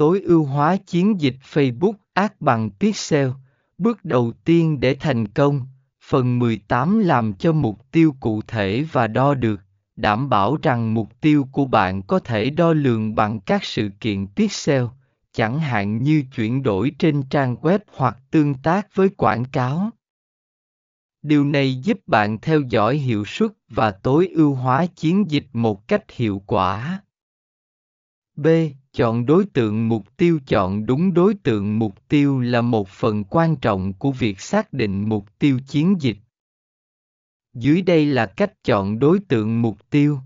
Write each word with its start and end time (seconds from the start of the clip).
tối 0.00 0.20
ưu 0.20 0.44
hóa 0.44 0.76
chiến 0.76 1.20
dịch 1.20 1.36
Facebook 1.52 1.92
Ads 2.12 2.34
bằng 2.40 2.70
Pixel. 2.70 3.28
Bước 3.78 4.04
đầu 4.04 4.32
tiên 4.44 4.80
để 4.80 4.96
thành 5.00 5.28
công, 5.28 5.66
phần 6.04 6.38
18 6.38 6.98
làm 6.98 7.32
cho 7.32 7.52
mục 7.52 7.90
tiêu 7.90 8.14
cụ 8.20 8.42
thể 8.46 8.84
và 8.92 9.06
đo 9.06 9.34
được, 9.34 9.60
đảm 9.96 10.28
bảo 10.28 10.56
rằng 10.62 10.94
mục 10.94 11.20
tiêu 11.20 11.46
của 11.52 11.64
bạn 11.64 12.02
có 12.02 12.18
thể 12.18 12.50
đo 12.50 12.72
lường 12.72 13.14
bằng 13.14 13.40
các 13.40 13.64
sự 13.64 13.90
kiện 14.00 14.26
Pixel, 14.36 14.84
chẳng 15.32 15.58
hạn 15.58 16.02
như 16.02 16.24
chuyển 16.36 16.62
đổi 16.62 16.92
trên 16.98 17.22
trang 17.22 17.56
web 17.56 17.78
hoặc 17.96 18.18
tương 18.30 18.54
tác 18.54 18.94
với 18.94 19.08
quảng 19.08 19.44
cáo. 19.44 19.90
Điều 21.22 21.44
này 21.44 21.74
giúp 21.74 21.98
bạn 22.06 22.38
theo 22.42 22.60
dõi 22.60 22.96
hiệu 22.96 23.24
suất 23.24 23.50
và 23.68 23.90
tối 23.90 24.28
ưu 24.28 24.54
hóa 24.54 24.86
chiến 24.86 25.30
dịch 25.30 25.46
một 25.52 25.88
cách 25.88 26.10
hiệu 26.10 26.42
quả. 26.46 27.00
B. 28.42 28.46
Chọn 28.92 29.26
đối 29.26 29.44
tượng 29.44 29.88
mục 29.88 30.16
tiêu 30.16 30.40
Chọn 30.46 30.86
đúng 30.86 31.14
đối 31.14 31.34
tượng 31.34 31.78
mục 31.78 32.08
tiêu 32.08 32.40
là 32.40 32.60
một 32.60 32.88
phần 32.88 33.24
quan 33.24 33.56
trọng 33.56 33.92
của 33.92 34.12
việc 34.12 34.40
xác 34.40 34.72
định 34.72 35.08
mục 35.08 35.38
tiêu 35.38 35.58
chiến 35.66 35.96
dịch. 36.00 36.16
Dưới 37.54 37.82
đây 37.82 38.06
là 38.06 38.26
cách 38.26 38.52
chọn 38.64 38.98
đối 38.98 39.18
tượng 39.28 39.62
mục 39.62 39.90
tiêu. 39.90 40.18